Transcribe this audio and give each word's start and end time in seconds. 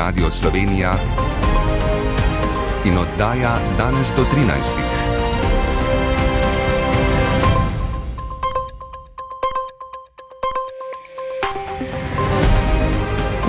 Radio 0.00 0.30
Slovenija 0.30 0.94
in 2.84 2.98
oddaja 2.98 3.58
danes 3.78 4.14
do 4.16 4.24
13. 4.24 4.76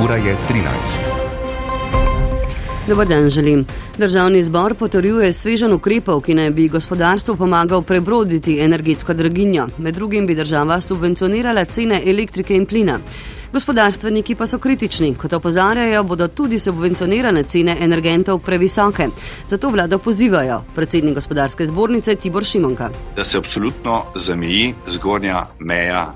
Ura 0.04 0.16
je 0.16 0.36
13. 0.50 1.11
Dobar 2.88 3.08
dan 3.08 3.30
želim. 3.30 3.66
Državni 3.98 4.44
zbor 4.44 4.74
potrjuje 4.74 5.34
svežen 5.34 5.74
ukrepov, 5.74 6.22
ki 6.22 6.34
naj 6.34 6.50
bi 6.50 6.68
gospodarstvu 6.68 7.36
pomagal 7.38 7.82
prebroditi 7.82 8.60
energetsko 8.60 9.14
draginjo. 9.14 9.68
Med 9.78 9.96
drugim 9.96 10.28
bi 10.28 10.36
država 10.36 10.82
subvencionirala 10.82 11.66
cene 11.66 12.02
elektrike 12.06 12.56
in 12.56 12.66
plina. 12.66 13.00
Gospodarstveniki 13.54 14.36
pa 14.36 14.48
so 14.48 14.58
kritični, 14.58 15.14
kot 15.16 15.34
opozarjajo, 15.34 16.04
bodo 16.04 16.28
tudi 16.28 16.60
subvencionirane 16.60 17.44
cene 17.44 17.78
energentov 17.80 18.40
previsoke. 18.40 19.08
Zato 19.48 19.70
vlado 19.70 20.00
pozivajo 20.00 20.64
predsednik 20.76 21.16
gospodarske 21.16 21.68
zbornice 21.68 22.16
Tibor 22.16 22.44
Šimonka. 22.44 22.90
Da 23.16 23.24
se 23.24 23.38
absolutno 23.38 24.04
zameji 24.16 24.74
zgornja 24.88 25.46
meja 25.60 26.14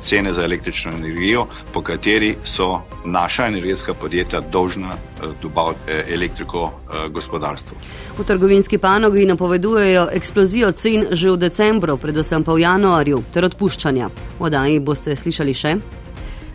cene 0.00 0.32
za 0.32 0.44
električno 0.44 0.92
energijo, 0.92 1.46
po 1.72 1.82
kateri 1.82 2.34
so 2.44 2.80
naša 3.04 3.46
energetska 3.46 3.94
podjetja 3.94 4.40
dolžna 4.40 4.92
eh, 4.92 5.26
dobaviti 5.42 5.80
eh, 5.88 6.04
elektriko 6.14 6.70
gospodarstvu. 7.10 7.76
V 8.18 8.24
trgovinski 8.24 8.78
panogi 8.78 9.24
napovedujejo 9.24 10.08
eksplozijo 10.12 10.72
cen 10.72 11.06
že 11.10 11.30
v 11.30 11.36
decembru, 11.36 11.96
predvsem 11.96 12.44
pa 12.44 12.52
v 12.52 12.60
januarju, 12.60 13.22
ter 13.32 13.44
odpuščanja. 13.44 14.10
Vodaji 14.38 14.80
boste 14.80 15.16
slišali 15.16 15.54
še? 15.54 15.74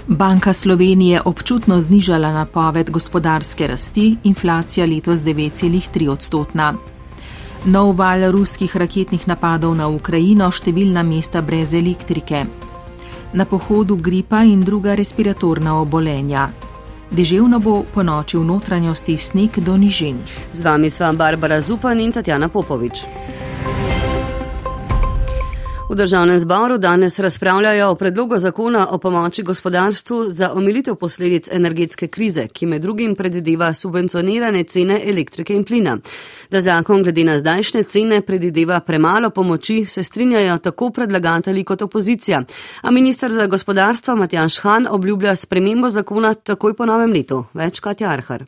Banka 0.08 0.54
Slovenije 0.54 1.22
občutno 1.26 1.82
znižala 1.82 2.32
napoved 2.32 2.90
gospodarske 2.90 3.68
rasti, 3.68 4.16
inflacija 4.24 4.86
letos 4.86 5.20
9,3 5.20 6.10
odstotna. 6.10 6.74
Nov 7.66 7.96
val 7.98 8.32
ruskih 8.32 8.76
raketnih 8.78 9.28
napadov 9.28 9.76
na 9.76 9.88
Ukrajino, 9.88 10.48
številna 10.52 11.04
mesta 11.04 11.42
brez 11.42 11.74
elektrike 11.74 12.46
na 13.34 13.46
pohodu 13.46 13.96
gripa 13.96 14.44
in 14.44 14.64
druga 14.64 14.96
respiratorna 14.96 15.80
obolenja. 15.82 16.50
Deževno 17.12 17.60
bo 17.60 17.84
po 17.94 18.04
noči 18.04 18.38
v 18.38 18.46
notranjosti 18.46 19.18
sneg 19.18 19.60
do 19.60 19.78
nižin. 19.78 20.22
Z 20.54 20.62
vami 20.62 20.90
sva 20.90 21.14
Barbara 21.14 21.62
Zupan 21.62 22.00
in 22.00 22.12
Tatjana 22.12 22.50
Popovič. 22.50 23.06
V 25.90 25.96
državnem 25.96 26.40
zboru 26.40 26.78
danes 26.78 27.20
razpravljajo 27.20 27.90
o 27.90 27.96
predlogu 27.96 28.38
zakona 28.38 28.88
o 28.92 28.98
pomoči 28.98 29.44
gospodarstvu 29.44 30.30
za 30.30 30.52
omilitev 30.54 30.96
posledic 30.96 31.50
energetske 31.52 32.08
krize, 32.08 32.48
ki 32.48 32.66
med 32.66 32.82
drugim 32.82 33.16
predvideva 33.16 33.74
subvencionirane 33.74 34.64
cene 34.64 35.00
elektrike 35.06 35.54
in 35.54 35.64
plina. 35.64 35.98
Da 36.52 36.62
zakon 36.62 37.04
glede 37.04 37.24
na 37.24 37.40
zdajšnje 37.40 37.84
cene 37.84 38.22
predvideva 38.22 38.80
premalo 38.80 39.30
pomoči, 39.30 39.86
se 39.86 40.04
strinjajo 40.04 40.58
tako 40.58 40.92
predlagatelji 40.92 41.64
kot 41.64 41.82
opozicija. 41.82 42.44
A 42.82 42.92
minister 42.92 43.32
za 43.32 43.48
gospodarstvo 43.48 44.16
Matjaš 44.16 44.60
Han 44.60 44.88
obljublja 44.90 45.36
spremembo 45.36 45.90
zakona 45.90 46.34
takoj 46.34 46.74
po 46.74 46.86
novem 46.86 47.12
letu. 47.12 47.46
Več 47.54 47.80
kot 47.80 48.02
Jarhar. 48.02 48.46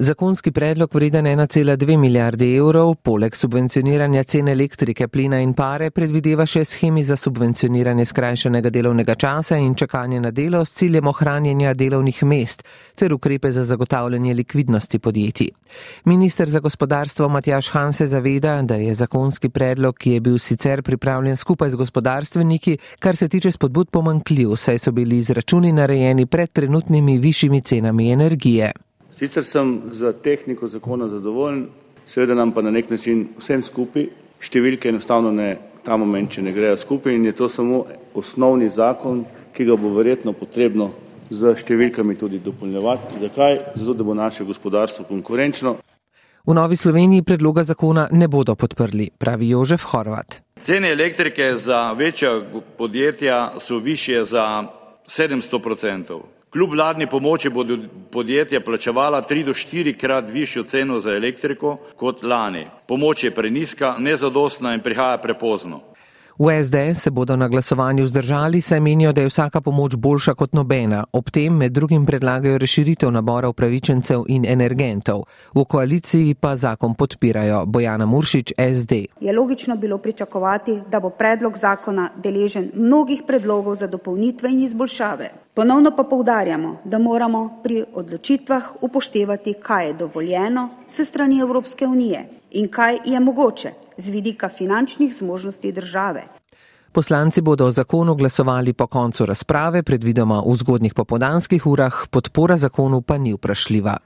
Zakonski 0.00 0.52
predlog 0.52 0.94
vreden 0.94 1.24
1,2 1.24 1.96
milijarde 1.96 2.46
evrov, 2.56 2.94
poleg 3.02 3.34
subvencioniranja 3.36 4.22
cen 4.24 4.48
elektrike, 4.48 5.08
plina 5.08 5.40
in 5.42 5.56
pare, 5.58 5.88
predvideva 5.90 6.46
še 6.46 6.62
schemi 6.64 7.02
za 7.02 7.16
subvencioniranje 7.18 8.04
skrajšanega 8.06 8.70
delovnega 8.70 9.18
časa 9.18 9.58
in 9.58 9.74
čakanje 9.74 10.20
na 10.20 10.30
delo 10.30 10.62
s 10.64 10.78
ciljem 10.78 11.10
ohranjanja 11.10 11.74
delovnih 11.74 12.22
mest 12.22 12.62
ter 12.94 13.14
ukrepe 13.14 13.50
za 13.50 13.64
zagotavljanje 13.64 14.38
likvidnosti 14.38 14.98
podjetij. 14.98 15.50
Minister 16.04 16.48
za 16.48 16.60
gospodarstvo 16.60 17.28
Matjaš 17.28 17.74
Han 17.74 17.92
se 17.92 18.06
zaveda, 18.06 18.62
da 18.62 18.74
je 18.78 18.94
zakonski 18.94 19.48
predlog, 19.48 19.98
ki 19.98 20.12
je 20.12 20.20
bil 20.20 20.38
sicer 20.38 20.82
pripravljen 20.82 21.36
skupaj 21.36 21.70
z 21.70 21.74
gospodarstveniki, 21.74 22.78
kar 22.98 23.16
se 23.16 23.28
tiče 23.28 23.50
spodbud 23.50 23.90
pomankljiv, 23.90 24.56
saj 24.56 24.78
so 24.78 24.92
bili 24.92 25.18
izračuni 25.18 25.72
narejeni 25.72 26.26
pred 26.26 26.52
trenutnimi 26.52 27.18
višjimi 27.18 27.60
cenami 27.60 28.12
energije. 28.12 28.72
Sicer 29.18 29.44
sem 29.44 29.80
za 29.90 30.12
tehniko 30.12 30.66
zakona 30.66 31.08
zadovoljen, 31.08 31.66
seveda 32.06 32.34
nam 32.34 32.52
pa 32.52 32.62
na 32.62 32.70
nek 32.70 32.90
način 32.90 33.24
vsem 33.38 33.62
skupaj 33.62 34.04
številke 34.38 34.92
enostavno 34.92 35.32
ne 35.34 35.48
ta 35.82 35.96
moment, 35.98 36.30
če 36.30 36.44
ne 36.46 36.52
grejo 36.54 36.76
skupaj 36.78 37.16
in 37.16 37.24
je 37.26 37.32
to 37.34 37.48
samo 37.50 37.80
osnovni 38.14 38.68
zakon, 38.70 39.24
ki 39.56 39.66
ga 39.66 39.74
bo 39.74 39.90
verjetno 39.96 40.36
potrebno 40.38 40.92
z 41.34 41.56
številkami 41.58 42.14
tudi 42.14 42.38
dopolnjevati. 42.38 43.18
Zakaj? 43.24 43.58
Zato, 43.74 43.98
da 43.98 44.06
bo 44.06 44.14
naše 44.14 44.46
gospodarstvo 44.46 45.08
konkurenčno. 45.10 45.74
V 46.46 46.54
Novi 46.54 46.78
Sloveniji 46.78 47.26
predloga 47.26 47.66
zakona 47.66 48.06
ne 48.12 48.30
bodo 48.30 48.54
podprli, 48.54 49.10
pravi 49.18 49.50
Jožef 49.50 49.82
Horvat. 49.90 50.38
Cene 50.62 50.94
elektrike 50.94 51.56
za 51.58 51.90
večja 51.92 52.38
podjetja 52.78 53.58
so 53.58 53.82
više 53.82 54.24
za 54.24 54.64
700 55.10 55.58
odstotkov. 55.66 56.37
Kljub 56.50 56.70
vladni 56.72 57.06
pomoči 57.06 57.50
bodo 57.50 57.76
podjetja 58.10 58.60
plačevala 58.60 59.20
tri 59.20 59.42
do 59.44 59.54
štirikrat 59.54 60.30
višjo 60.32 60.62
ceno 60.62 61.00
za 61.00 61.12
elektriko 61.16 61.76
kot 61.96 62.22
lani. 62.22 62.66
Pomoč 62.86 63.24
je 63.24 63.30
prenizka, 63.30 63.94
nezadostna 63.98 64.74
in 64.74 64.80
prihaja 64.80 65.18
prepozno. 65.18 65.80
V 66.38 66.64
SDS 66.64 67.02
se 67.02 67.10
bodo 67.10 67.36
na 67.36 67.48
glasovanju 67.48 68.06
zdržali, 68.06 68.60
saj 68.60 68.80
menijo, 68.80 69.12
da 69.12 69.20
je 69.20 69.28
vsaka 69.28 69.60
pomoč 69.60 69.96
boljša 69.96 70.34
kot 70.34 70.52
nobena. 70.52 71.04
Ob 71.12 71.30
tem 71.30 71.56
med 71.56 71.72
drugim 71.72 72.06
predlagajo 72.06 72.58
razširitev 72.58 73.10
nabora 73.10 73.48
upravičencev 73.48 74.22
in 74.28 74.46
energentov. 74.46 75.24
V 75.54 75.64
koaliciji 75.64 76.34
pa 76.34 76.56
zakon 76.56 76.94
podpirajo. 76.94 77.64
Bojana 77.66 78.06
Muršič, 78.06 78.52
SD. 78.74 78.92
Je 79.20 79.32
logično 79.32 79.76
bilo 79.76 79.98
pričakovati, 79.98 80.78
da 80.90 81.00
bo 81.00 81.10
predlog 81.10 81.58
zakona 81.58 82.10
deležen 82.16 82.70
mnogih 82.74 83.22
predlogov 83.26 83.74
za 83.74 83.86
dopolnitve 83.86 84.50
in 84.50 84.62
izboljšave. 84.62 85.30
Ponovno 85.54 85.90
pa 85.96 86.04
povdarjamo, 86.04 86.76
da 86.84 86.98
moramo 86.98 87.60
pri 87.62 87.84
odločitvah 87.94 88.70
upoštevati, 88.80 89.54
kaj 89.62 89.86
je 89.86 89.92
dovoljeno 89.92 90.68
se 90.86 91.04
strani 91.04 91.40
Evropske 91.40 91.86
unije 91.86 92.37
in 92.50 92.68
kaj 92.68 92.98
je 93.04 93.20
mogoče 93.20 93.72
z 93.96 94.08
vidika 94.08 94.48
finančnih 94.48 95.14
zmožnosti 95.14 95.72
države. 95.72 96.22
Poslanci 96.92 97.40
bodo 97.40 97.66
o 97.66 97.70
zakonu 97.70 98.14
glasovali 98.14 98.72
po 98.72 98.86
koncu 98.86 99.26
razprave, 99.26 99.82
predvidoma 99.82 100.42
v 100.46 100.56
zgodnjih 100.56 100.94
popodanskih 100.94 101.66
urah, 101.66 102.06
podpora 102.10 102.56
zakonu 102.56 103.00
pa 103.00 103.18
ni 103.18 103.34
vprašljiva. 103.34 103.98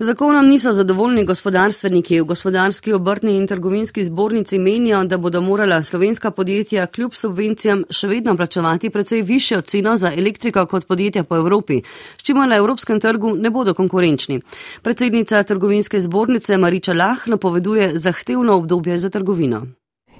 Zakonom 0.00 0.46
niso 0.48 0.72
zadovoljni 0.72 1.24
gospodarstveniki. 1.24 2.20
V 2.20 2.24
gospodarski 2.24 2.92
obrtni 2.92 3.32
in 3.36 3.46
trgovinski 3.46 4.04
zbornici 4.04 4.58
menijo, 4.58 5.04
da 5.04 5.18
bodo 5.18 5.40
morala 5.40 5.82
slovenska 5.82 6.30
podjetja 6.30 6.86
kljub 6.86 7.14
subvencijam 7.14 7.82
še 7.90 8.06
vedno 8.06 8.36
plačevati 8.36 8.90
precej 8.94 9.22
višjo 9.22 9.60
ceno 9.60 9.96
za 9.96 10.12
elektriko 10.16 10.66
kot 10.66 10.86
podjetja 10.86 11.24
po 11.24 11.36
Evropi, 11.36 11.80
s 12.16 12.22
čimer 12.22 12.48
na 12.48 12.56
evropskem 12.62 13.00
trgu 13.00 13.34
ne 13.34 13.50
bodo 13.50 13.74
konkurenčni. 13.74 14.40
Predsednica 14.82 15.42
trgovinske 15.42 16.00
zbornice 16.00 16.58
Mariča 16.58 16.94
Lah 16.94 17.26
napoveduje 17.26 17.98
zahtevno 17.98 18.54
obdobje 18.56 18.98
za 18.98 19.10
trgovino. 19.10 19.66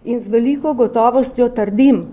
In 0.04 0.20
z 0.20 0.28
veliko 0.28 0.74
gotovostjo 0.74 1.48
trdim, 1.48 2.06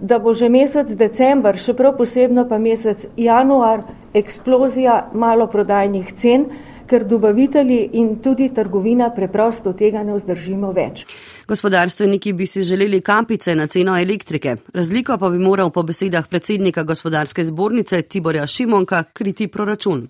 da 0.00 0.18
bo 0.18 0.34
že 0.34 0.48
mesec 0.48 0.94
december, 0.94 1.58
še 1.58 1.74
prav 1.74 1.96
posebno 1.98 2.46
pa 2.48 2.58
mesec 2.58 3.08
januar, 3.16 3.82
eksplozija 4.14 5.08
maloprodajnih 5.14 6.12
cen 6.14 6.46
ker 6.86 7.04
dobavitelji 7.08 7.90
in 7.92 8.16
tudi 8.22 8.48
trgovina 8.54 9.10
preprosto 9.14 9.72
tega 9.72 10.02
ne 10.02 10.16
vzdržimo 10.16 10.72
več. 10.72 11.04
Gospodarstveniki 11.48 12.32
bi 12.32 12.46
si 12.46 12.62
želeli 12.62 13.00
kapice 13.00 13.54
na 13.54 13.66
ceno 13.66 13.98
elektrike. 13.98 14.56
Razliko 14.74 15.18
pa 15.18 15.30
bi 15.30 15.38
moral 15.38 15.70
po 15.70 15.82
besedah 15.82 16.28
predsednika 16.28 16.82
gospodarske 16.82 17.44
zbornice 17.44 18.02
Tiborja 18.02 18.46
Šimonka 18.46 19.04
kriti 19.12 19.48
proračun. 19.48 20.08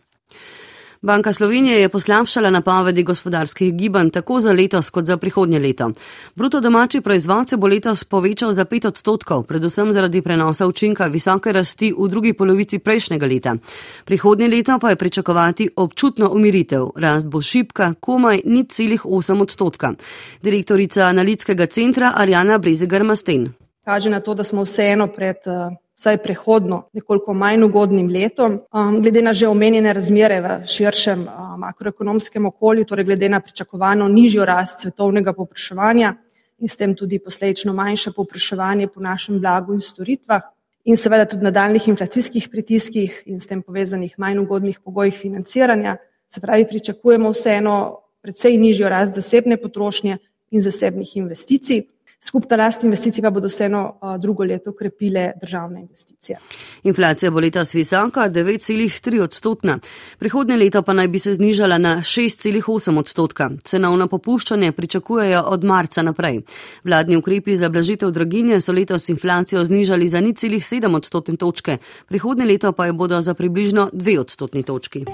Banka 1.02 1.32
Slovenije 1.32 1.80
je 1.80 1.88
poslabšala 1.88 2.50
napovedi 2.50 3.02
gospodarskih 3.02 3.74
gibanj 3.74 4.10
tako 4.10 4.40
za 4.40 4.52
letos 4.52 4.90
kot 4.90 5.04
za 5.04 5.16
prihodnje 5.16 5.58
leto. 5.58 5.90
Bruto 6.34 6.60
domači 6.60 7.00
proizvod 7.00 7.48
se 7.48 7.56
bo 7.56 7.66
letos 7.66 8.04
povečal 8.04 8.52
za 8.52 8.64
pet 8.64 8.84
odstotkov, 8.84 9.42
predvsem 9.44 9.92
zaradi 9.92 10.22
prenosa 10.22 10.66
učinka 10.66 11.06
visoke 11.06 11.52
rasti 11.52 11.92
v 11.98 12.08
drugi 12.08 12.32
polovici 12.32 12.78
prejšnjega 12.78 13.26
leta. 13.26 13.56
Prihodnje 14.04 14.48
leto 14.48 14.78
pa 14.78 14.90
je 14.90 14.96
pričakovati 14.96 15.68
občutno 15.76 16.30
umiritev. 16.30 16.88
Rast 16.96 17.26
bo 17.26 17.42
šipka, 17.42 17.94
komaj 18.00 18.40
ni 18.44 18.64
celih 18.64 19.04
8 19.04 19.42
odstotka. 19.42 19.94
Direktorica 20.42 21.02
analitskega 21.02 21.66
centra 21.66 22.12
Arjana 22.16 22.58
Brezegar 22.58 23.04
Masten. 23.04 23.52
Kaže 23.84 24.10
na 24.10 24.20
to, 24.20 24.34
da 24.34 24.44
smo 24.44 24.62
vseeno 24.62 25.06
pred 25.06 25.36
uh, 25.46 25.74
vsaj 25.96 26.18
prehodno 26.22 26.82
nekoliko 26.92 27.34
manj 27.34 27.64
ugodnim 27.64 28.08
letom. 28.10 28.60
Um, 28.72 29.00
glede 29.02 29.22
na 29.22 29.32
že 29.32 29.48
omenjene 29.48 29.92
razmere 29.92 30.40
v 30.40 30.56
širšem 30.66 31.26
uh, 31.26 31.54
makroekonomskem 31.58 32.46
okolju, 32.46 32.84
torej 32.84 33.04
glede 33.04 33.28
na 33.28 33.40
pričakovano 33.40 34.08
nižjo 34.08 34.44
rast 34.44 34.80
svetovnega 34.80 35.32
popraševanja 35.32 36.14
in 36.58 36.68
s 36.68 36.76
tem 36.76 36.94
tudi 36.94 37.18
posledično 37.18 37.72
manjše 37.72 38.12
popraševanje 38.12 38.86
po 38.88 39.00
našem 39.00 39.40
blagu 39.40 39.74
in 39.74 39.80
storitvah 39.80 40.42
in 40.84 40.96
seveda 40.96 41.24
tudi 41.24 41.44
nadaljnih 41.44 41.88
inflacijskih 41.88 42.48
pritiskih 42.50 43.22
in 43.26 43.40
s 43.40 43.46
tem 43.46 43.62
povezanih 43.62 44.14
manj 44.18 44.38
ugodnih 44.38 44.80
pogojih 44.80 45.14
financiranja. 45.14 45.96
Se 46.28 46.40
pravi, 46.40 46.66
pričakujemo 46.68 47.30
vseeno 47.30 47.98
precej 48.22 48.58
nižjo 48.58 48.88
rast 48.88 49.14
zasebne 49.14 49.56
potrošnje 49.56 50.18
in 50.50 50.62
zasebnih 50.62 51.16
investicij. 51.16 51.82
Skupna 52.24 52.56
rast 52.56 52.84
investicij 52.84 53.22
pa 53.22 53.30
bodo 53.30 53.48
vseeno 53.48 53.98
drugo 54.18 54.44
leto 54.44 54.72
krepile 54.72 55.32
državne 55.40 55.80
investicije. 55.80 56.38
Inflacija 56.82 57.30
bo 57.30 57.40
letos 57.40 57.74
visoka, 57.74 58.28
9,3 58.30 59.20
odstotna. 59.22 59.78
Prihodnje 60.18 60.56
leto 60.56 60.82
pa 60.82 60.92
naj 60.92 61.08
bi 61.08 61.18
se 61.18 61.34
znižala 61.34 61.78
na 61.78 61.96
6,8 61.96 62.98
odstotka. 62.98 63.50
Cenovno 63.64 64.06
popuščanje 64.06 64.72
pričakujejo 64.72 65.42
od 65.42 65.64
marca 65.64 66.02
naprej. 66.02 66.40
Vladni 66.84 67.16
ukrepi 67.16 67.56
za 67.56 67.68
blažitev 67.68 68.10
draginje 68.10 68.60
so 68.60 68.72
letos 68.72 69.08
inflacijo 69.08 69.64
znižali 69.64 70.08
za 70.08 70.20
0,7 70.20 70.96
odstotne 70.96 71.36
točke, 71.36 71.78
prihodnje 72.08 72.44
leto 72.44 72.72
pa 72.72 72.86
jo 72.86 72.92
bodo 72.92 73.20
za 73.20 73.34
približno 73.34 73.90
2 73.92 74.18
odstotni 74.20 74.62
točki. 74.62 75.04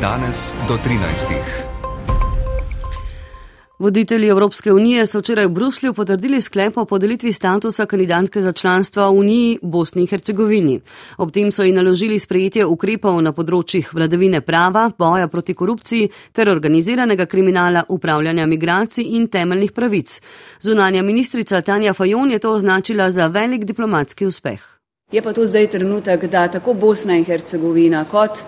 Danes 0.00 0.52
do 0.68 0.74
13. 0.74 1.73
Voditelji 3.78 4.28
Evropske 4.28 4.72
unije 4.72 5.06
so 5.06 5.18
včeraj 5.18 5.46
v 5.46 5.50
Bruslju 5.50 5.94
potrdili 5.94 6.40
sklep 6.40 6.76
o 6.76 6.84
podelitvi 6.84 7.32
statusa 7.32 7.86
kandidatke 7.86 8.42
za 8.42 8.52
članstvo 8.52 9.10
v 9.10 9.18
Uniji 9.18 9.58
Bosni 9.62 10.02
in 10.02 10.08
Hercegovini. 10.08 10.80
Ob 11.18 11.32
tem 11.32 11.50
so 11.52 11.62
ji 11.62 11.72
naložili 11.72 12.18
sprejetje 12.18 12.66
ukrepov 12.66 13.18
na 13.22 13.32
področjih 13.32 13.88
vladavine 13.94 14.40
prava, 14.40 14.90
boja 14.98 15.26
proti 15.28 15.54
korupciji 15.54 16.08
ter 16.32 16.50
organiziranega 16.50 17.26
kriminala, 17.26 17.82
upravljanja 17.88 18.46
migracij 18.46 19.10
in 19.16 19.26
temeljnih 19.26 19.72
pravic. 19.72 20.20
Zunanja 20.60 21.02
ministrica 21.02 21.60
Tanja 21.60 21.94
Fajon 21.94 22.30
je 22.30 22.38
to 22.38 22.52
označila 22.54 23.10
za 23.10 23.26
velik 23.26 23.64
diplomatski 23.64 24.26
uspeh. 24.26 24.62
Je 25.12 25.22
pa 25.22 25.32
to 25.32 25.46
zdaj 25.46 25.66
trenutek, 25.66 26.30
da 26.30 26.46
tako 26.48 26.74
Bosna 26.74 27.18
in 27.18 27.24
Hercegovina 27.24 28.04
kot 28.04 28.38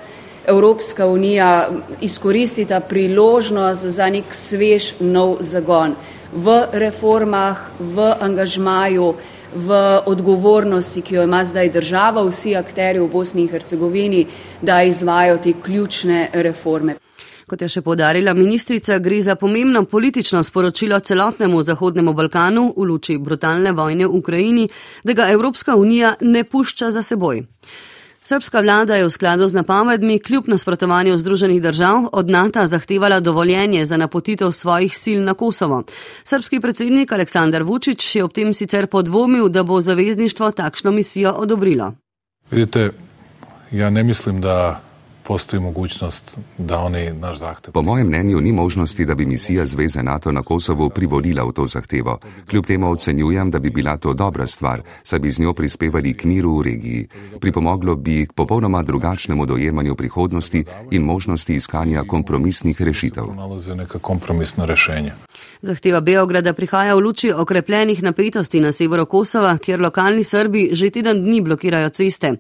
Evropska 0.47 1.07
unija 1.07 1.71
izkoristita 2.01 2.81
priložnost 2.81 3.83
za 3.83 4.11
nek 4.11 4.35
svež 4.35 4.93
nov 5.01 5.37
zagon 5.41 5.95
v 6.33 6.67
reformah, 6.73 7.71
v 7.81 8.13
angažmaju, 8.21 9.15
v 9.57 9.71
odgovornosti, 10.07 11.01
ki 11.03 11.15
jo 11.15 11.23
ima 11.25 11.45
zdaj 11.45 11.71
država, 11.73 12.25
vsi 12.29 12.57
akteri 12.57 13.01
v 13.01 13.09
Bosni 13.09 13.47
in 13.47 13.49
Hercegovini, 13.49 14.27
da 14.63 14.83
izvajo 14.83 15.39
te 15.39 15.55
ključne 15.63 16.31
reforme. 16.33 16.97
Kot 17.47 17.63
je 17.63 17.69
še 17.71 17.81
podarila 17.87 18.35
ministrica, 18.35 18.99
gre 18.99 19.21
za 19.23 19.37
pomembno 19.39 19.85
politično 19.87 20.43
sporočilo 20.43 20.99
celotnemu 21.01 21.63
Zahodnemu 21.63 22.13
Balkanu 22.13 22.73
v 22.77 22.87
luči 22.91 23.19
brutalne 23.19 23.73
vojne 23.73 24.07
v 24.07 24.19
Ukrajini, 24.19 24.69
da 25.05 25.15
ga 25.15 25.29
Evropska 25.31 25.77
unija 25.77 26.17
ne 26.21 26.43
pušča 26.45 26.91
za 26.91 27.03
seboj. 27.03 27.45
Srpska 28.27 28.61
vlada 28.61 28.97
je 28.99 29.07
v 29.07 29.11
skladu 29.11 29.47
z 29.49 29.55
napovedmi 29.55 30.19
kljub 30.19 30.49
nasprotovanju 30.49 31.19
Združenih 31.19 31.63
držav 31.63 32.09
od 32.13 32.31
NATO 32.31 32.67
zahtevala 32.67 33.21
dovoljenje 33.21 33.85
za 33.87 33.97
napotitev 33.97 34.51
svojih 34.51 34.99
sil 35.03 35.21
na 35.23 35.35
Kosovo. 35.35 35.85
Srpski 36.25 36.61
predsednik 36.61 37.13
Aleksandar 37.13 37.63
Vučić 37.63 38.17
je 38.17 38.25
ob 38.25 38.33
tem 38.33 38.55
sicer 38.55 38.87
podvomil, 38.87 39.49
da 39.49 39.63
bo 39.63 39.81
zavezništvo 39.81 40.51
takšno 40.51 40.91
misijo 40.91 41.33
odobrilo. 41.33 41.93
Vidite, 42.51 42.91
ja 43.71 43.91
ne 43.91 44.03
mislim, 44.03 44.41
da 44.41 44.83
postoji 45.27 45.61
mogućnost 45.61 46.37
da 46.59 46.79
oni 46.79 47.11
naš 47.11 47.39
zahtev. 47.39 47.73
Po 47.73 47.83
mojem 47.83 48.07
mnenju 48.07 48.41
ni 48.41 48.53
možnosti, 48.53 49.05
da 49.05 49.15
bi 49.15 49.27
misija 49.27 49.67
Zveze 49.67 50.03
NATO 50.03 50.33
na 50.33 50.43
Kosovo 50.43 50.89
privolila 50.89 51.45
v 51.45 51.53
to 51.53 51.67
zahtevo. 51.67 52.19
Kljub 52.51 52.67
temu 52.67 52.91
ocenjujem, 52.91 53.51
da 53.51 53.59
bi 53.59 53.71
bila 53.71 53.97
to 53.97 54.15
dobra 54.15 54.47
stvar, 54.47 54.83
saj 55.03 55.19
bi 55.19 55.31
z 55.31 55.41
njo 55.41 55.53
prispevali 55.53 56.15
k 56.15 56.25
miru 56.25 56.59
v 56.59 56.63
regiji. 56.63 57.09
Pripomoglo 57.41 57.97
bi 57.97 58.27
k 58.27 58.33
popolnoma 58.33 58.83
drugačnemu 58.83 59.47
dojemanju 59.47 59.95
prihodnosti 59.95 60.65
in 60.91 61.03
možnosti 61.03 61.55
iskanja 61.55 62.05
kompromisnih 62.09 62.83
rešitev. 62.83 63.25
Zahteva 65.61 66.01
Beograda 66.01 66.53
prihaja 66.53 66.95
v 66.95 67.01
luči 67.01 67.33
okrepljenih 67.33 68.03
napetosti 68.03 68.61
na 68.61 68.73
severu 68.73 69.07
Kosova, 69.07 69.59
kjer 69.59 69.81
lokalni 69.81 70.25
Srbi 70.25 70.69
že 70.73 70.91
teden 70.91 71.25
dni 71.25 71.41
blokirajo 71.41 71.89
ceste. 71.89 72.37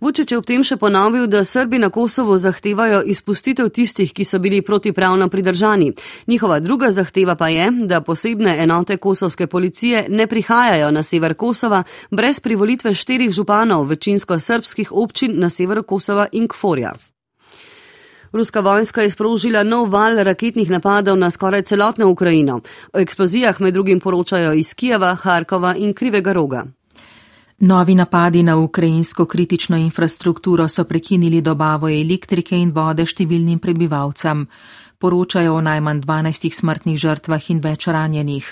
Vučić 0.00 0.32
je 0.32 0.38
ob 0.38 0.44
tem 0.44 0.64
še 0.64 0.76
ponovil, 0.76 1.26
da 1.26 1.44
Srbi 1.44 1.78
na 1.78 1.90
Kosovo 1.90 2.38
zahtevajo 2.38 3.02
izpustitev 3.06 3.68
tistih, 3.68 4.12
ki 4.12 4.24
so 4.24 4.38
bili 4.38 4.62
protipravno 4.62 5.28
pridržani. 5.28 5.92
Njihova 6.26 6.60
druga 6.60 6.90
zahteva 6.90 7.34
pa 7.36 7.48
je, 7.48 7.70
da 7.86 8.00
posebne 8.00 8.56
enote 8.62 8.96
kosovske 8.96 9.46
policije 9.46 10.06
ne 10.08 10.26
prihajajo 10.26 10.90
na 10.90 11.02
sever 11.02 11.34
Kosova 11.34 11.82
brez 12.10 12.40
privolitve 12.40 12.94
štirih 12.94 13.30
županov 13.30 13.86
večinsko 13.86 14.38
srpskih 14.40 14.92
občin 14.92 15.40
na 15.40 15.50
severu 15.50 15.82
Kosova 15.82 16.26
in 16.32 16.48
Kforja. 16.48 16.92
Ruska 18.32 18.60
vojska 18.60 19.02
je 19.02 19.10
sprožila 19.10 19.62
nov 19.62 19.90
val 19.90 20.18
raketnih 20.20 20.70
napadov 20.70 21.16
na 21.16 21.30
skoraj 21.30 21.62
celotno 21.62 22.08
Ukrajino. 22.10 22.60
O 22.92 22.98
eksplozijah 22.98 23.60
med 23.60 23.74
drugim 23.74 24.00
poročajo 24.00 24.52
iz 24.52 24.74
Kijeva, 24.74 25.14
Harkova 25.14 25.74
in 25.76 25.94
Krivega 25.94 26.32
roga. 26.32 26.66
Novi 27.58 27.94
napadi 27.94 28.42
na 28.42 28.56
ukrajinsko 28.56 29.24
kritično 29.24 29.76
infrastrukturo 29.76 30.68
so 30.68 30.84
prekinili 30.84 31.40
dobavo 31.40 31.88
elektrike 31.88 32.56
in 32.56 32.70
vode 32.70 33.06
številnim 33.08 33.58
prebivalcem. 33.58 34.42
Poročajo 35.00 35.54
o 35.56 35.62
najmanj 35.64 36.02
12 36.04 36.52
smrtnih 36.52 36.98
žrtvah 37.00 37.46
in 37.54 37.62
več 37.64 37.86
ranjenih. 37.88 38.50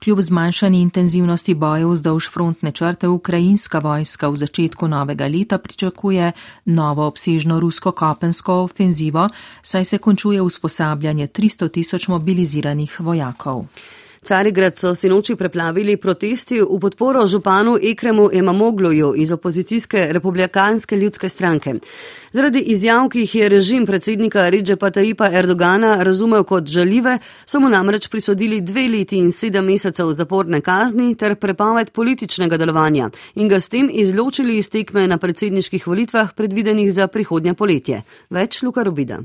Kljub 0.00 0.22
zmanjšani 0.24 0.80
intenzivnosti 0.80 1.54
bojev 1.54 1.92
vzdolž 1.92 2.30
frontne 2.32 2.72
črte 2.72 3.12
ukrajinska 3.12 3.82
vojska 3.84 4.32
v 4.32 4.40
začetku 4.40 4.88
novega 4.88 5.28
leta 5.28 5.58
pričakuje 5.58 6.32
novo 6.64 7.04
obsežno 7.12 7.60
rusko-kopensko 7.60 8.56
ofenzivo, 8.64 9.28
saj 9.62 9.84
se 9.84 9.98
končuje 9.98 10.40
usposabljanje 10.40 11.28
300 11.28 11.70
tisoč 11.76 12.08
mobiliziranih 12.08 13.00
vojakov. 13.00 13.66
Carigrad 14.26 14.76
so 14.76 14.94
sinoči 14.94 15.36
preplavili 15.36 15.96
protesti 15.96 16.60
v 16.60 16.78
podporo 16.80 17.26
županu 17.26 17.78
Ekremu 17.82 18.30
Emamogluju 18.32 19.14
iz 19.16 19.32
opozicijske 19.32 20.08
republikanske 20.10 20.96
ljudske 20.96 21.28
stranke. 21.28 21.74
Zaradi 22.32 22.60
izjav, 22.60 23.08
ki 23.08 23.20
jih 23.20 23.34
je 23.34 23.48
režim 23.48 23.86
predsednika 23.86 24.48
Redžepa 24.50 24.90
Taipa 24.90 25.30
Erdogana 25.30 26.02
razumel 26.02 26.44
kot 26.44 26.66
žalive, 26.66 27.18
so 27.46 27.60
mu 27.60 27.70
namreč 27.70 28.08
prisodili 28.10 28.60
dve 28.60 28.88
leti 28.88 29.16
in 29.18 29.30
sedem 29.32 29.64
mesecev 29.64 30.10
zaporne 30.12 30.60
kazni 30.60 31.14
ter 31.14 31.36
prepoved 31.36 31.90
političnega 31.90 32.56
delovanja 32.56 33.10
in 33.34 33.48
ga 33.48 33.60
s 33.60 33.68
tem 33.68 33.88
izločili 33.92 34.58
iz 34.58 34.70
tekme 34.70 35.06
na 35.06 35.18
predsedniških 35.18 35.86
volitvah 35.86 36.34
predvidenih 36.34 36.92
za 36.92 37.06
prihodnje 37.06 37.54
poletje. 37.54 38.02
Več 38.30 38.62
Luka 38.62 38.82
Robida. 38.82 39.22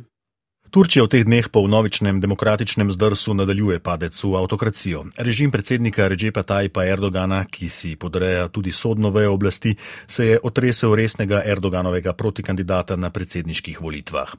Turčija 0.72 1.04
v 1.04 1.12
teh 1.12 1.24
dneh 1.28 1.51
po 1.51 1.68
novičnem 1.68 2.24
demokratičnem 2.24 2.96
zdrsu 2.96 3.34
nadaljuje 3.36 3.84
padec 3.84 4.16
v 4.24 4.40
avtokracijo. 4.40 5.04
Režim 5.20 5.51
predsednika 5.51 6.08
Režepa 6.08 6.48
Tajpa 6.48 6.86
Erdogana, 6.88 7.44
ki 7.44 7.68
si 7.68 8.00
podreja 8.00 8.48
tudi 8.48 8.72
sodno 8.72 9.12
vejo 9.12 9.34
oblasti, 9.36 9.75
se 10.08 10.25
je 10.25 10.40
otresel 10.40 10.96
resnega 10.96 11.42
Erdoganovega 11.44 12.13
protikandidata 12.16 12.96
na 12.96 13.10
predsedniških 13.12 13.82
volitvah. 13.82 14.32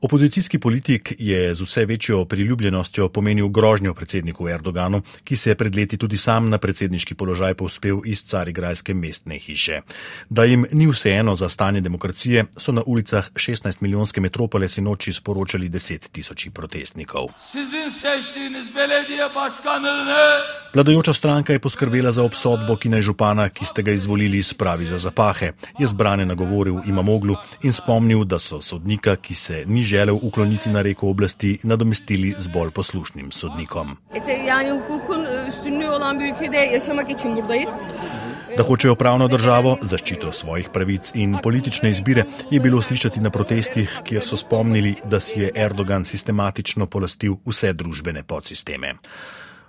Opozicijski 0.00 0.56
politik 0.58 1.12
je 1.18 1.54
z 1.54 1.60
vse 1.60 1.84
večjo 1.84 2.24
priljubljenostjo 2.24 3.10
pomenil 3.12 3.52
grožnjo 3.52 3.92
predsedniku 3.94 4.48
Erdoganu, 4.48 5.02
ki 5.24 5.36
se 5.36 5.50
je 5.50 5.54
pred 5.54 5.76
leti 5.76 6.00
tudi 6.00 6.16
sam 6.16 6.48
na 6.48 6.56
predsedniški 6.58 7.12
položaj 7.14 7.54
povspel 7.60 8.00
iz 8.08 8.24
carigrajske 8.24 8.94
mestne 8.94 9.36
hiše. 9.36 9.82
Da 10.30 10.48
jim 10.48 10.64
ni 10.72 10.88
vseeno 10.88 11.36
za 11.36 11.48
stanje 11.48 11.84
demokracije, 11.84 12.44
so 12.56 12.72
na 12.72 12.80
ulicah 12.86 13.28
16 13.36 13.84
milijonske 13.84 14.20
metropole 14.20 14.68
sinoči 14.68 15.12
sporočali 15.12 15.73
deset 15.74 16.08
tisoči 16.12 16.50
protestnikov. 16.50 17.34
Vladajoča 20.74 21.12
stranka 21.12 21.52
je 21.52 21.58
poskrbela 21.58 22.12
za 22.12 22.22
obsodbo, 22.22 22.76
ki 22.76 22.88
naj 22.94 23.02
župana, 23.02 23.48
ki 23.50 23.64
ste 23.64 23.82
ga 23.82 23.92
izvolili, 23.94 24.42
spravi 24.42 24.86
za 24.86 24.98
zapahe. 24.98 25.52
Je 25.78 25.86
zbrane 25.86 26.26
nagovoril 26.26 26.80
Imamoglu 26.86 27.36
in 27.62 27.72
spomnil, 27.72 28.24
da 28.24 28.38
so 28.38 28.60
sodnika, 28.62 29.16
ki 29.16 29.34
se 29.34 29.64
ni 29.66 29.82
želel 29.82 30.18
ukloniti 30.22 30.70
na 30.70 30.82
reko 30.82 31.10
oblasti, 31.10 31.58
nadomestili 31.62 32.34
z 32.38 32.48
bolj 32.48 32.70
poslušnim 32.70 33.32
sodnikom. 33.32 33.96
Da 38.56 38.62
hočejo 38.62 38.94
pravno 38.94 39.28
državo, 39.28 39.76
zaščito 39.82 40.32
svojih 40.32 40.68
pravic 40.72 41.10
in 41.14 41.38
politične 41.42 41.90
izbire, 41.90 42.24
je 42.50 42.60
bilo 42.60 42.82
slišati 42.82 43.20
na 43.20 43.30
protestih, 43.30 44.00
kjer 44.04 44.22
so 44.22 44.36
spomnili, 44.36 44.94
da 45.04 45.20
si 45.20 45.40
je 45.40 45.50
Erdogan 45.54 46.04
sistematično 46.04 46.86
polastil 46.86 47.36
vse 47.46 47.72
družbene 47.72 48.22
podsisteme. 48.22 48.94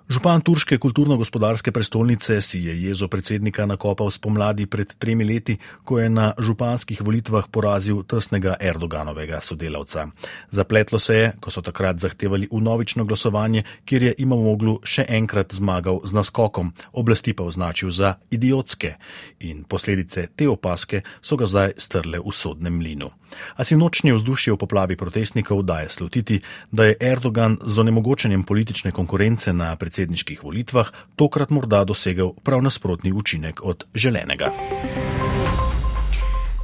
Župan 0.06 0.42
turške 0.46 0.78
kulturno-gospodarske 0.78 1.72
prestolnice 1.74 2.42
si 2.42 2.60
je 2.62 2.74
jezo 2.84 3.08
predsednika 3.08 3.66
nakopal 3.66 4.12
spomladi 4.14 4.68
pred 4.70 4.94
tremi 5.02 5.26
leti, 5.26 5.58
ko 5.84 5.98
je 6.00 6.10
na 6.10 6.34
županskih 6.38 7.02
volitvah 7.02 7.48
porazil 7.50 8.04
tesnega 8.06 8.54
Erdoganovega 8.60 9.42
sodelavca. 9.42 10.06
Zapletlo 10.52 11.00
se 11.00 11.16
je, 11.16 11.32
ko 11.42 11.50
so 11.50 11.62
takrat 11.66 11.98
zahtevali 11.98 12.48
unovično 12.52 13.06
glasovanje, 13.06 13.64
kjer 13.86 14.04
je 14.04 14.14
Imamoglu 14.18 14.78
še 14.86 15.08
enkrat 15.10 15.58
zmagal 15.58 15.98
z 16.06 16.14
naskokom, 16.14 16.70
oblasti 16.94 17.34
pa 17.34 17.44
označil 17.44 17.90
za 17.90 18.14
idiotske 18.30 18.94
in 19.40 19.64
posledice 19.66 20.28
te 20.36 20.46
opaske 20.46 21.02
so 21.22 21.34
ga 21.34 21.50
zdaj 21.50 21.74
strle 21.82 22.22
v 22.22 22.30
sodnem 22.30 22.78
mlinu. 22.78 23.10
A 23.58 23.66
si 23.66 23.74
nočni 23.76 24.14
vzdušje 24.14 24.54
v 24.54 24.62
poplavi 24.62 24.96
protestnikov 24.96 25.66
daje 25.66 25.90
slutiti, 25.90 26.40
da 26.72 26.86
je 26.86 26.96
Erdogan 27.02 27.58
z 27.66 27.80
onemogočenjem 27.80 28.46
politične 28.46 28.94
konkurence 28.94 29.54
na 29.54 29.74
predsedniku 29.76 29.95
predsedniških 29.96 30.44
volitvah 30.44 30.90
tokrat 31.16 31.52
morda 31.56 31.86
dosegel 31.88 32.34
prav 32.44 32.62
nasprotni 32.62 33.14
učinek 33.14 33.62
od 33.64 33.86
želenega. 33.94 34.52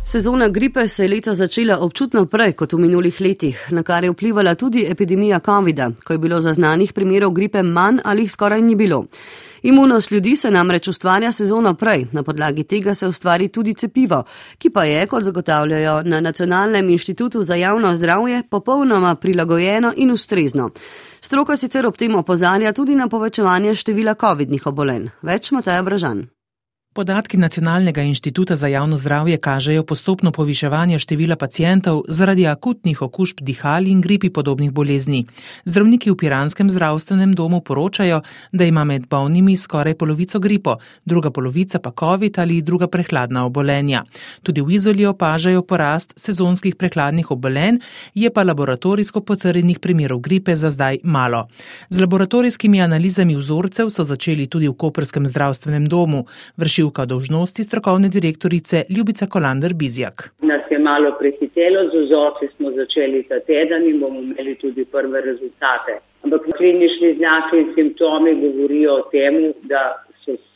Sezona 0.06 0.50
gripe 0.50 0.88
se 0.88 1.04
je 1.04 1.10
leta 1.10 1.34
začela 1.34 1.78
občutno 1.80 2.26
prej 2.26 2.52
kot 2.60 2.74
v 2.74 2.80
minulih 2.80 3.22
letih, 3.22 3.68
na 3.72 3.84
kar 3.84 4.04
je 4.04 4.12
vplivala 4.12 4.56
tudi 4.56 4.84
epidemija 4.90 5.40
COVID-a, 5.40 5.92
ko 6.04 6.14
je 6.14 6.20
bilo 6.20 6.42
zaznanih 6.42 6.92
primerov 6.94 7.32
gripe 7.32 7.64
manj 7.64 8.02
ali 8.04 8.26
jih 8.26 8.32
skoraj 8.32 8.62
ni 8.62 8.76
bilo. 8.76 9.06
Imunost 9.62 10.12
ljudi 10.12 10.36
se 10.36 10.52
namreč 10.52 10.88
ustvarja 10.88 11.32
sezono 11.32 11.74
prej, 11.74 12.08
na 12.12 12.24
podlagi 12.24 12.64
tega 12.64 12.94
se 12.94 13.08
ustvari 13.08 13.48
tudi 13.48 13.74
cepivo, 13.74 14.24
ki 14.58 14.70
pa 14.70 14.84
je, 14.84 15.06
kot 15.08 15.24
zagotavljajo 15.24 16.02
na 16.04 16.20
Nacionalnem 16.20 16.90
inštitutu 16.90 17.44
za 17.44 17.56
javno 17.56 17.96
zdravje, 17.96 18.44
popolnoma 18.50 19.16
prilagojeno 19.16 19.94
in 19.96 20.12
ustrezno. 20.12 20.72
Stroka 21.22 21.56
sicer 21.56 21.86
ob 21.86 21.98
tem 21.98 22.16
opozarja 22.18 22.74
tudi 22.74 22.96
na 22.98 23.06
povečevanje 23.08 23.76
števila 23.78 24.16
COVID-nih 24.18 24.64
obolenj. 24.66 25.12
Več 25.22 25.52
Mateja 25.54 25.84
Bražan. 25.86 26.26
Podatki 26.94 27.38
Nacionalnega 27.38 28.02
inštituta 28.02 28.56
za 28.56 28.68
javno 28.68 28.98
zdravje 28.98 29.38
kažejo 29.38 29.84
postopno 29.84 30.32
poviševanje 30.32 31.00
števila 31.00 31.36
pacijentov 31.36 32.02
zaradi 32.08 32.48
akutnih 32.48 33.02
okužb 33.02 33.38
dihal 33.42 33.88
in 33.88 34.02
gripi 34.02 34.30
podobnih 34.30 34.72
bolezni. 34.72 35.26
Zdravniki 35.66 36.12
v 36.12 36.16
Piranskem 36.16 36.70
zdravstvenem 36.70 37.32
domu 37.34 37.62
poročajo, 37.62 38.22
da 38.52 38.66
ima 38.66 38.84
med 38.84 39.08
bolnimi 39.08 39.56
skoraj 39.58 39.94
polovico 39.94 40.40
gripo, 40.40 40.76
druga 41.06 41.32
polovica 41.32 41.80
pa 41.80 41.94
COVID 42.00 42.40
ali 42.40 42.62
druga 42.62 42.88
prehladna 42.88 43.46
obolenja. 43.46 44.04
Tudi 44.44 44.62
v 44.62 44.72
Izoli 44.72 45.06
opažajo 45.06 45.64
porast 45.64 46.14
sezonskih 46.18 46.76
prehladnih 46.76 47.32
obolenj, 47.32 47.80
je 48.14 48.34
pa 48.34 48.44
laboratorijsko 48.44 49.22
potrjenih 49.22 49.80
primerov 49.80 50.20
gripe 50.20 50.56
za 50.56 50.70
zdaj 50.70 51.00
malo. 51.04 51.48
Z 51.90 52.00
laboratorijskimi 52.02 52.82
analizami 52.82 53.36
vzorcev 53.36 53.90
so 53.90 54.04
začeli 54.04 54.48
tudi 54.48 54.68
v 54.68 54.76
Koperskem 54.76 55.28
zdravstvenem 55.28 55.88
domu 55.88 56.26
vršilka 56.82 57.06
dožnosti 57.06 57.64
strokovne 57.64 58.10
direktorice 58.10 58.84
Ljubica 58.90 59.26
Kolander 59.26 59.74
Bizjak. 59.74 60.18
Nas 60.42 60.62
je 60.72 60.80
malo 60.80 61.10
prehitelo, 61.20 61.80
z 61.94 61.96
vzorci 62.06 62.46
smo 62.56 62.72
začeli 62.72 63.24
ta 63.30 63.40
teden 63.40 63.82
in 63.90 64.00
bomo 64.00 64.20
imeli 64.20 64.56
tudi 64.56 64.86
prve 64.86 65.22
rezultate. 65.22 65.92
Ampak 66.24 66.42
klinični 66.58 67.10
znaki 67.20 67.58
in 67.62 67.68
simptomi 67.76 68.32
govorijo 68.42 68.92
o 68.94 69.04
tem, 69.14 69.54
da 69.72 69.82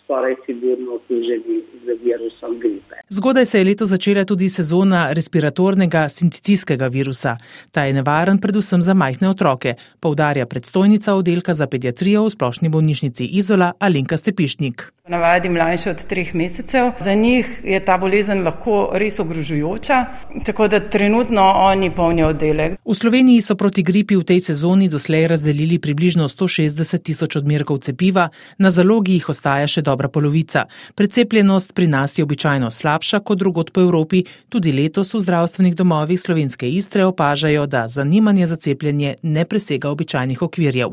skoraj 0.06 0.36
sigurno 0.46 0.96
okuženi 0.96 1.58
z 1.84 1.88
virusom 2.04 2.60
gripe. 2.60 2.96
Zgodaj 3.10 3.46
se 3.46 3.60
je 3.60 3.66
leto 3.66 3.86
začela 3.86 4.26
tudi 4.26 4.50
sezona 4.50 5.14
respiratornega 5.14 6.10
sintetijskega 6.10 6.88
virusa. 6.88 7.38
Ta 7.72 7.84
je 7.84 7.94
nevaren 7.94 8.38
predvsem 8.38 8.82
za 8.82 8.94
majhne 8.94 9.30
otroke, 9.30 9.74
poudarja 10.00 10.46
predstojnica 10.46 11.14
oddelka 11.14 11.54
za 11.54 11.68
pediatrijo 11.68 12.26
v 12.26 12.30
splošni 12.30 12.70
bolnišnici 12.70 13.26
Izola 13.26 13.72
Alenka 13.80 14.18
Stepišnik. 14.18 14.92
Navadi 15.08 15.50
mlajši 15.50 15.90
od 15.90 16.06
treh 16.10 16.36
mesecev. 16.36 16.92
Za 17.00 17.14
njih 17.14 17.62
je 17.64 17.80
ta 17.86 17.98
bolezen 17.98 18.42
lahko 18.44 18.90
res 18.94 19.20
ogrožujoča, 19.20 20.06
tako 20.46 20.68
da 20.68 20.80
trenutno 20.80 21.42
oni 21.56 21.92
polnijo 21.96 22.28
oddelek. 22.28 22.80
V 22.86 22.96
Sloveniji 22.96 23.42
so 23.42 23.56
proti 23.56 23.84
gripi 23.84 24.18
v 24.18 24.24
tej 24.24 24.40
sezoni 24.40 24.90
doslej 24.90 25.28
razdelili 25.28 25.78
približno 25.80 26.28
160 26.28 27.04
tisoč 27.04 27.36
odmerkov 27.36 27.78
cepiva, 27.86 28.30
na 28.58 28.72
zalogi 28.72 29.20
jih 29.20 29.30
ostaja 29.30 29.68
še 29.68 29.82
dobra 29.96 30.12
polovica. 30.12 30.66
Precepljenost 30.96 31.74
pri 31.74 31.88
nas 31.88 32.18
je 32.18 32.24
običajno 32.24 32.70
slabša 32.70 33.20
kot 33.20 33.38
drugot 33.40 33.72
po 33.72 33.82
Evropi, 33.82 34.24
tudi 34.50 34.72
letos 34.72 35.14
v 35.14 35.24
zdravstvenih 35.24 35.76
domovih 35.76 36.22
slovenske 36.22 36.70
istre 36.70 37.06
opažajo, 37.06 37.66
da 37.66 37.88
zanimanje 37.88 38.48
za 38.48 38.56
cepljenje 38.56 39.16
ne 39.24 39.46
presega 39.46 39.90
običajnih 39.90 40.42
okvirjev. 40.42 40.90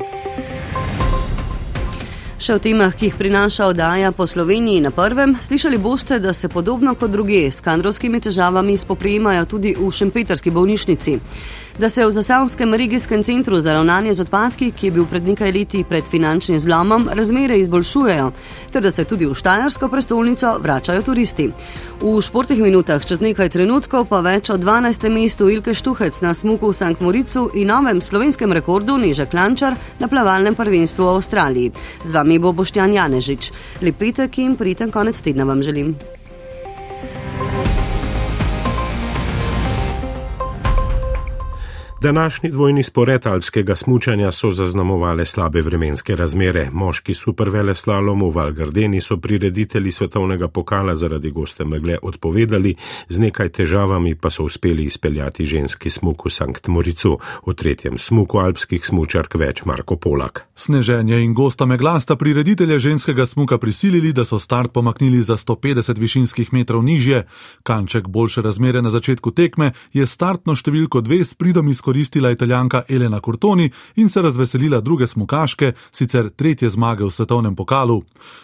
Še 2.43 2.57
o 2.57 2.59
temah, 2.59 2.91
ki 2.91 3.07
jih 3.07 3.13
prinaša 3.15 3.69
oddaja 3.71 4.09
po 4.11 4.25
Sloveniji 4.27 4.81
na 4.83 4.89
prvem, 4.91 5.37
slišali 5.39 5.77
boste, 5.79 6.17
da 6.19 6.33
se 6.33 6.49
podobno 6.51 6.91
kot 6.99 7.11
druge 7.11 7.45
s 7.51 7.63
kadrovskimi 7.63 8.19
težavami 8.19 8.75
spoprijemajo 8.77 9.45
tudi 9.45 9.71
v 9.79 9.91
Šempetrski 9.91 10.51
bolnišnici 10.51 11.19
da 11.79 11.89
se 11.89 12.05
v 12.05 12.11
Zasavskem 12.11 12.73
regijskem 12.73 13.23
centru 13.23 13.59
za 13.59 13.73
ravnanje 13.73 14.13
z 14.13 14.21
odpadki, 14.21 14.71
ki 14.71 14.87
je 14.87 14.91
bil 14.91 15.05
pred 15.05 15.27
nekaj 15.27 15.51
leti 15.51 15.83
pred 15.83 16.03
finančnim 16.05 16.59
zlomom, 16.59 17.09
razmere 17.13 17.57
izboljšujejo, 17.59 18.31
ter 18.71 18.83
da 18.83 18.91
se 18.91 19.05
tudi 19.05 19.25
v 19.25 19.35
Štajersko 19.35 19.87
prestolnico 19.89 20.57
vračajo 20.61 21.01
turisti. 21.01 21.49
V 22.01 22.21
športnih 22.21 22.61
minutah 22.61 23.05
čez 23.05 23.21
nekaj 23.21 23.49
trenutkov 23.49 24.05
pa 24.05 24.19
več 24.21 24.49
o 24.49 24.57
12. 24.57 25.09
mestu 25.09 25.49
Ilke 25.49 25.73
Štuhec 25.73 26.21
na 26.21 26.33
smuku 26.33 26.69
v 26.69 26.73
St. 26.73 27.01
Moricu 27.01 27.49
in 27.53 27.67
novem 27.67 28.01
slovenskem 28.01 28.51
rekordu 28.53 28.97
Neža 28.97 29.25
Klančar 29.25 29.77
na 29.99 30.07
plavalnem 30.07 30.55
prvenstvu 30.55 31.05
v 31.05 31.15
Avstraliji. 31.15 31.71
Z 32.05 32.11
vami 32.11 32.39
bo 32.39 32.53
Boštjan 32.53 32.93
Janežič. 32.93 33.51
Lep 33.81 33.97
petek 33.97 34.37
in 34.37 34.55
prijeten 34.55 34.91
konec 34.91 35.21
tedna 35.21 35.43
vam 35.43 35.63
želim. 35.63 35.95
Današnji 42.03 42.49
dvojni 42.49 42.83
spored 42.83 43.27
alpskega 43.27 43.75
smučanja 43.75 44.31
so 44.31 44.51
zaznamovale 44.51 45.25
slabe 45.25 45.61
vremenske 45.61 46.15
razmere. 46.15 46.69
Moški 46.71 47.13
supervele 47.13 47.75
slalom 47.75 48.21
v 48.21 48.29
Valgardeni 48.35 49.01
so 49.01 49.17
prireditelji 49.17 49.91
svetovnega 49.91 50.47
pokala 50.47 50.95
zaradi 50.95 51.31
goste 51.31 51.65
megle 51.65 51.97
odpovedali, 52.01 52.75
z 53.09 53.19
nekaj 53.19 53.49
težavami 53.49 54.15
pa 54.15 54.29
so 54.29 54.43
uspeli 54.43 54.83
izpeljati 54.83 55.45
ženski 55.45 55.89
smuk 55.89 56.25
v 56.25 56.29
Sankt 56.29 56.67
Moricu, 56.67 57.19
v 57.45 57.53
tretjem 57.53 57.97
smuku 57.97 58.37
alpskih 58.37 58.85
smučark 58.85 59.35
več 59.35 59.63
Marko 59.65 59.95
Polak. 59.95 60.43
Sneženje 60.55 61.23
in 61.23 61.33
gosta 61.33 61.65
megla 61.65 61.99
sta 61.99 62.15
prireditelje 62.15 62.79
ženskega 62.79 63.25
smuka 63.25 63.57
prisilili, 63.57 64.13
da 64.13 64.25
so 64.25 64.39
start 64.39 64.73
pomaknili 64.73 65.23
za 65.23 65.37
150 65.37 65.99
višinskih 65.99 66.53
metrov 66.53 66.83
nižje. 66.83 67.23
Kanček 67.63 68.07
boljše 68.07 68.41
razmere 68.41 68.81
na 68.81 68.89
začetku 68.89 69.31
tekme 69.31 69.71
je 69.93 70.05
startno 70.05 70.55
številko 70.55 71.01
dve 71.01 71.23
s 71.23 71.33
pridom 71.33 71.69
izkoristiti 71.69 71.92
izkoristila 71.93 72.31
italijanka 72.31 72.83
Elena 72.89 73.19
Cortoni 73.19 73.69
in 73.95 74.09
se 74.09 74.21
razveselila 74.21 74.81
druge 74.81 75.07
smukaške, 75.07 75.73
sicer 75.91 76.29
tretje 76.29 76.69
zmage 76.69 77.03
v 77.03 77.11
svetovnem 77.11 77.55
pokalu. 77.55 78.03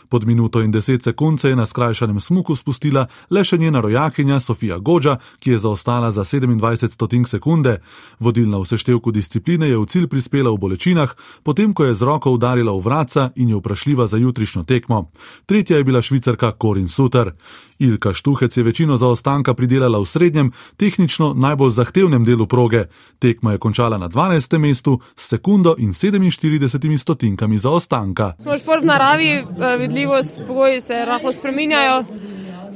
Pod 0.09 0.25
minuto 0.25 0.61
in 0.61 0.71
deset 0.71 1.03
sekund 1.03 1.41
se 1.41 1.49
je 1.49 1.55
na 1.55 1.65
skrajšanem 1.65 2.19
smuku 2.19 2.55
spustila 2.55 3.07
le 3.29 3.43
še 3.43 3.57
njena 3.57 3.81
rojakinja 3.81 4.39
Sofija 4.39 4.77
Gođa, 4.77 5.17
ki 5.39 5.51
je 5.51 5.57
zaostala 5.57 6.11
za 6.11 6.23
27 6.23 6.87
stotink 6.87 7.27
sekunde. 7.27 7.77
Vodilna 8.19 8.57
v 8.57 8.65
seštevku 8.65 9.11
discipline 9.11 9.69
je 9.69 9.77
v 9.77 9.85
cilj 9.85 10.07
prispela 10.07 10.51
v 10.51 10.57
bolečinah, 10.57 11.15
potem 11.43 11.73
ko 11.73 11.85
je 11.85 11.93
z 11.93 12.01
roko 12.01 12.31
udarila 12.31 12.73
v 12.73 12.81
vratca 12.81 13.31
in 13.35 13.49
je 13.49 13.55
vprašljiva 13.55 14.07
za 14.07 14.17
jutrišnjo 14.17 14.63
tekmo. 14.63 15.09
Tretja 15.45 15.77
je 15.77 15.83
bila 15.83 16.01
švicarka 16.01 16.53
Corin 16.61 16.87
Suter. 16.87 17.33
Ilka 17.79 18.13
Štuhec 18.13 18.57
je 18.57 18.63
večino 18.63 18.97
zaostanka 18.97 19.53
pridelala 19.53 19.99
v 19.99 20.05
srednjem, 20.05 20.51
tehnično 20.77 21.33
najbolj 21.33 21.69
zahtevnem 21.69 22.25
delu 22.25 22.47
proge. 22.47 22.85
Tekma 23.19 23.51
je 23.51 23.57
končala 23.57 23.97
na 23.97 24.09
12. 24.09 24.57
mestu 24.57 24.99
s 25.15 25.29
sekundo 25.29 25.75
in 25.77 25.93
47 25.93 26.97
stotinkami 26.97 27.57
zaostanka. 27.57 28.33
Smo 28.41 28.57
šport 28.57 28.83
v 28.83 28.85
naravi, 28.85 29.31
eh, 29.31 29.77
vidljivost, 29.79 30.43
pogoji 30.47 30.81
se 30.81 31.05
lahko 31.07 31.31
spreminjajo. 31.31 32.03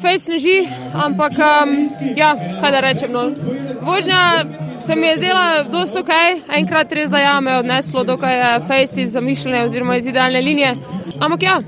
Fejs 0.02 0.24
sneži, 0.24 0.68
ampak 0.94 1.32
um, 1.32 1.70
ja, 2.16 2.36
kaj 2.62 2.72
da 2.72 2.80
rečem. 2.80 3.12
No. 3.12 3.32
Vožnja 3.82 4.46
se 4.86 4.96
mi 4.96 5.08
je 5.08 5.18
zdela 5.18 5.64
dosto 5.64 6.00
ok, 6.00 6.10
enkrat 6.58 6.92
res 6.92 7.10
zajame 7.10 7.58
odneslo, 7.58 8.04
dokaj 8.04 8.38
je 8.40 8.60
fejs 8.68 8.98
iz 8.98 9.12
zamišljene 9.12 9.64
oziroma 9.64 9.98
iz 9.98 10.06
idealne 10.06 10.42
linije. 10.42 10.76
Ampak 11.20 11.44
ja, 11.44 11.62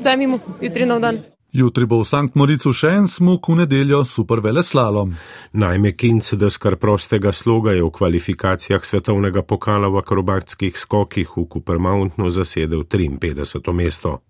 zajmimo 0.00 0.38
jutri 0.62 0.86
nov 0.86 1.00
dan. 1.00 1.35
Jutri 1.56 1.86
bo 1.88 2.02
v 2.02 2.04
Sankt 2.04 2.34
Moricu 2.36 2.68
še 2.76 2.90
en 2.98 3.06
smuk, 3.08 3.48
v 3.48 3.62
nedeljo 3.62 4.02
super 4.04 4.42
vele 4.44 4.60
slalom. 4.60 5.14
Najme 5.56 5.94
kince 5.96 6.36
deskar 6.36 6.76
prostega 6.76 7.32
sloga 7.32 7.72
je 7.72 7.80
v 7.80 7.88
kvalifikacijah 7.96 8.84
svetovnega 8.84 9.40
pokala 9.40 9.88
v 9.88 10.02
akrobatskih 10.04 10.76
skokih 10.76 11.24
v 11.32 11.46
Cooper 11.48 11.80
Mountainu 11.80 12.28
zasedel 12.28 12.84
53. 12.84 13.72
mesto. 13.72 14.20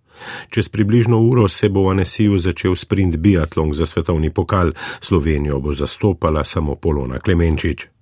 Čez 0.55 0.71
približno 0.71 1.19
uro 1.19 1.51
se 1.51 1.67
bo 1.67 1.91
v 1.91 1.99
Anesiju 1.99 2.39
začel 2.39 2.79
sprint 2.79 3.19
biatlon 3.19 3.75
za 3.75 3.91
svetovni 3.91 4.31
pokal, 4.31 4.71
Slovenijo 5.03 5.59
bo 5.59 5.75
zastopala 5.75 6.47
samo 6.47 6.79
Polona 6.79 7.19
Klemenčič. 7.19 7.96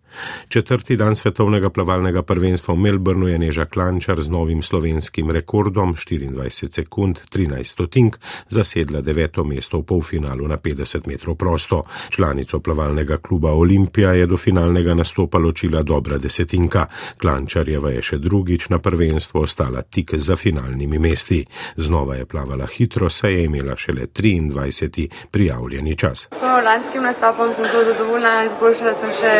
Četrti 0.48 0.96
dan 0.96 1.16
svetovnega 1.16 1.70
plavalnega 1.70 2.22
prvenstva 2.22 2.74
v 2.74 2.78
Melbournu 2.78 3.28
je 3.28 3.38
Neža 3.38 3.64
Klančar 3.64 4.22
z 4.22 4.30
novim 4.30 4.62
slovenskim 4.62 5.30
rekordom 5.30 5.94
24 5.94 6.72
sekund 6.72 7.20
13 7.32 7.64
stotink 7.64 8.16
zasedla 8.48 9.00
deveto 9.00 9.44
mesto 9.44 9.78
v 9.78 9.82
polfinalu 9.82 10.48
na 10.48 10.56
50 10.56 11.06
metrov 11.06 11.34
prosto. 11.36 11.84
Članico 12.10 12.60
plavalnega 12.60 13.18
kluba 13.18 13.52
Olimpija 13.52 14.12
je 14.12 14.26
do 14.26 14.36
finalnega 14.36 14.94
nastopa 14.94 15.38
ločila 15.38 15.82
dobra 15.82 16.18
desetinka. 16.18 16.86
Klančarjeva 17.20 17.90
je 17.90 18.02
še 18.02 18.18
drugič 18.18 18.68
na 18.68 18.78
prvenstvo 18.78 19.44
ostala 19.44 19.82
tik 19.82 20.14
za 20.14 20.36
finalnimi 20.36 20.98
mesti. 20.98 21.44
Znova 21.76 22.16
je 22.16 22.26
plavala 22.26 22.66
hitro, 22.66 23.10
saj 23.10 23.32
je 23.34 23.44
imela 23.44 23.76
šele 23.76 24.06
23. 24.06 25.08
prijavljeni 25.30 25.96
čas. 25.96 26.28
S 26.32 26.42
lanskim 26.64 27.02
nastopom 27.02 27.54
sem 27.54 27.64
zelo 27.64 27.84
zadovoljna, 27.84 28.44
izboljšala 28.44 28.94
sem 29.00 29.10
še 29.20 29.34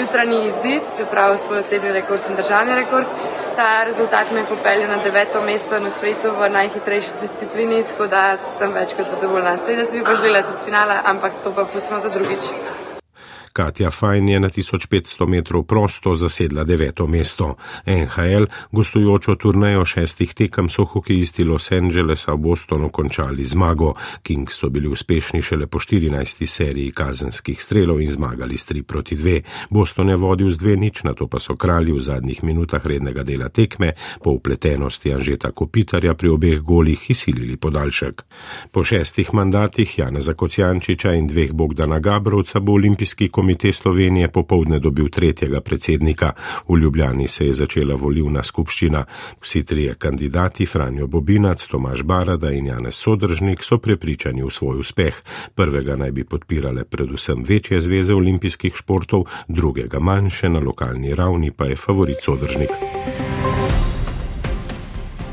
jutranji 0.00 0.46
izid, 0.46 0.82
se 0.96 1.04
pravi 1.10 1.38
svoj 1.38 1.58
osebni 1.58 1.92
rekord 1.92 2.20
in 2.28 2.36
državni 2.36 2.74
rekord. 2.74 3.06
Ta 3.56 3.84
rezultat 3.84 4.30
me 4.32 4.40
je 4.40 4.46
popeljal 4.46 4.88
na 4.90 4.98
deveto 5.04 5.40
mesto 5.46 5.80
na 5.80 5.90
svetu 5.90 6.28
v 6.38 6.48
najhitrejši 6.48 7.18
disciplini, 7.20 7.82
tako 7.88 8.06
da 8.06 8.22
sem 8.58 8.72
več 8.72 8.94
kot 8.96 9.10
zadovoljna. 9.10 9.56
Seveda 9.64 9.86
si 9.86 9.98
bi 9.98 10.04
pa 10.04 10.14
želela 10.14 10.46
tudi 10.46 10.64
finala, 10.64 11.00
ampak 11.04 11.42
to 11.44 11.52
pa 11.54 11.64
pustimo 11.64 12.00
za 12.00 12.08
drugič. 12.08 12.52
Katja 13.52 13.90
Fajn 13.90 14.28
je 14.28 14.40
na 14.40 14.48
1500 14.48 15.26
metrov 15.26 15.64
prosto 15.66 16.14
zasedla 16.14 16.64
deveto 16.64 17.06
mesto. 17.06 17.56
NHL, 17.86 18.46
gostujočo 18.72 19.34
turnejo 19.34 19.84
šestih 19.84 20.34
tekem, 20.34 20.68
so 20.70 20.84
hokejisti 20.84 21.44
Los 21.44 21.72
Angelesa 21.72 22.32
v 22.32 22.38
Bostonu 22.38 22.88
končali 22.88 23.44
zmago. 23.44 23.94
Kings 24.22 24.54
so 24.54 24.70
bili 24.70 24.88
uspešni 24.88 25.42
šele 25.42 25.66
po 25.66 25.78
14. 25.78 26.46
seriji 26.46 26.92
kazenskih 26.92 27.62
strelov 27.62 28.00
in 28.00 28.12
zmagali 28.12 28.58
s 28.58 28.70
3 28.70 28.82
proti 28.82 29.16
2. 29.16 29.40
Boston 29.70 30.08
je 30.08 30.16
vodil 30.16 30.50
z 30.50 30.58
2 30.58 30.76
nič, 30.78 31.02
na 31.02 31.14
to 31.14 31.26
pa 31.26 31.38
so 31.38 31.56
kralji 31.56 31.92
v 31.92 32.02
zadnjih 32.02 32.44
minutah 32.44 32.86
rednega 32.86 33.22
dela 33.22 33.48
tekme 33.48 33.92
po 34.22 34.30
upletenosti 34.30 35.14
Anžeta 35.14 35.50
Kopitarja 35.50 36.14
pri 36.14 36.28
obeh 36.28 36.60
golih 36.62 37.10
izsilili 37.10 37.56
podaljšek. 37.56 38.22
Po 38.70 38.84
šestih 38.84 39.34
mandatih 39.34 39.98
Jana 39.98 40.20
Zakocijančiča 40.20 41.12
in 41.18 41.26
dveh 41.26 41.52
Bogdana 41.52 41.98
Gabrovca 41.98 42.60
bo 42.60 42.72
olimpijski 42.72 43.28
komitej 43.28 43.39
komite 43.40 43.72
Slovenije 43.72 44.28
popovdne 44.28 44.78
dobil 44.78 45.08
tretjega 45.08 45.60
predsednika. 45.60 46.32
V 46.68 46.76
Ljubljani 46.78 47.28
se 47.28 47.46
je 47.46 47.52
začela 47.52 47.94
volivna 47.94 48.42
skupščina. 48.44 49.04
Vsi 49.40 49.62
trije 49.64 49.94
kandidati, 49.94 50.66
Franjo 50.66 51.06
Bobinac, 51.06 51.64
Tomaš 51.66 52.02
Barada 52.02 52.50
in 52.50 52.66
Janez 52.66 52.94
Sodržnik, 52.94 53.64
so 53.64 53.78
prepričani 53.78 54.42
v 54.42 54.50
svoj 54.50 54.82
uspeh. 54.84 55.22
Prvega 55.54 55.96
naj 55.96 56.12
bi 56.12 56.24
podpirale 56.24 56.84
predvsem 56.84 57.40
večje 57.48 57.80
zveze 57.80 58.14
olimpijskih 58.14 58.76
športov, 58.76 59.24
drugega 59.48 60.00
manjše 60.00 60.48
na 60.48 60.60
lokalni 60.60 61.14
ravni 61.14 61.50
pa 61.50 61.64
je 61.64 61.76
favorit 61.76 62.20
Sodržnik. 62.22 62.76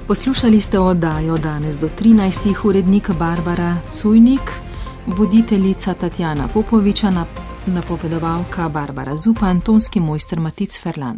Poslušali 0.07 0.61
ste 0.61 0.79
oddajo 0.79 1.37
danes 1.37 1.75
do 1.79 1.89
13. 1.99 2.55
urednik 2.63 3.11
Barbara 3.19 3.75
Cujnik, 3.91 4.51
voditeljica 5.07 5.93
Tatjana 5.93 6.47
Popoviča 6.47 7.11
na 7.11 7.25
napovedovalka 7.67 8.69
Barbara 8.69 9.15
Zupan, 9.15 9.61
tonski 9.61 9.99
mojster 9.99 10.39
Matic 10.39 10.71
Ferlan. 10.81 11.15